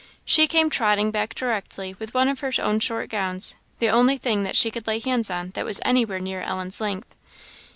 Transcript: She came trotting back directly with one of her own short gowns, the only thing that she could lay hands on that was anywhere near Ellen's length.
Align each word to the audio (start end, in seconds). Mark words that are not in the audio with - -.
She 0.25 0.47
came 0.47 0.71
trotting 0.71 1.11
back 1.11 1.35
directly 1.35 1.95
with 1.99 2.15
one 2.15 2.27
of 2.27 2.39
her 2.39 2.51
own 2.57 2.79
short 2.79 3.07
gowns, 3.07 3.55
the 3.77 3.89
only 3.89 4.17
thing 4.17 4.41
that 4.45 4.55
she 4.57 4.71
could 4.71 4.87
lay 4.87 4.97
hands 4.97 5.29
on 5.29 5.51
that 5.51 5.63
was 5.63 5.79
anywhere 5.85 6.19
near 6.19 6.41
Ellen's 6.41 6.81
length. 6.81 7.13